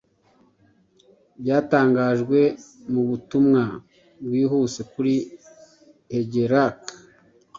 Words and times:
Byatangajwe 1.41 2.39
mubutumwa 2.91 3.63
bwihuse 4.25 4.81
kuri 4.91 5.13
Higelac 6.13 6.79